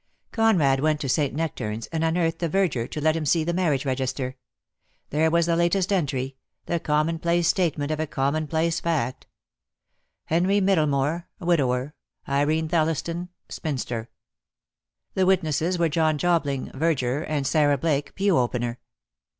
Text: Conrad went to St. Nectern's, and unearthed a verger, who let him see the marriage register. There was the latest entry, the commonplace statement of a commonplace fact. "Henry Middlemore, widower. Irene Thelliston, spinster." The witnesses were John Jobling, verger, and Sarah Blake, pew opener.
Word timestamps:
Conrad 0.31 0.79
went 0.79 0.99
to 1.01 1.07
St. 1.07 1.31
Nectern's, 1.31 1.85
and 1.91 2.03
unearthed 2.03 2.41
a 2.41 2.49
verger, 2.49 2.89
who 2.91 2.99
let 2.99 3.15
him 3.15 3.23
see 3.23 3.43
the 3.43 3.53
marriage 3.53 3.85
register. 3.85 4.35
There 5.11 5.29
was 5.29 5.45
the 5.45 5.55
latest 5.55 5.93
entry, 5.93 6.37
the 6.65 6.79
commonplace 6.79 7.47
statement 7.47 7.91
of 7.91 7.99
a 7.99 8.07
commonplace 8.07 8.79
fact. 8.79 9.27
"Henry 10.25 10.59
Middlemore, 10.59 11.25
widower. 11.39 11.93
Irene 12.27 12.67
Thelliston, 12.67 13.29
spinster." 13.47 14.09
The 15.13 15.27
witnesses 15.27 15.77
were 15.77 15.87
John 15.87 16.17
Jobling, 16.17 16.71
verger, 16.71 17.21
and 17.23 17.45
Sarah 17.45 17.77
Blake, 17.77 18.15
pew 18.15 18.39
opener. 18.39 18.79